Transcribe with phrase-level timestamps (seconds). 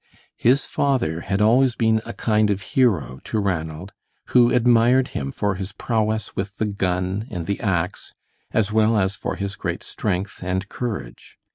[0.39, 3.93] His father had always been a kind of hero to Ranald,
[4.29, 8.15] who admired him for his prowess with the gun and the ax,
[8.49, 11.37] as well as for his great strength and courage.